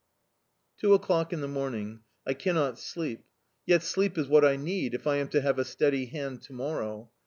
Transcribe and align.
Two 0.79 0.95
o'clock 0.95 1.31
in 1.31 1.41
the 1.41 1.47
morning... 1.47 1.99
I 2.25 2.33
cannot 2.33 2.79
sleep... 2.79 3.23
Yet 3.67 3.83
sleep 3.83 4.17
is 4.17 4.27
what 4.27 4.43
I 4.43 4.55
need, 4.55 4.95
if 4.95 5.05
I 5.05 5.17
am 5.17 5.27
to 5.27 5.41
have 5.41 5.59
a 5.59 5.63
steady 5.63 6.07
hand 6.07 6.41
to 6.41 6.53
morrow. 6.53 7.11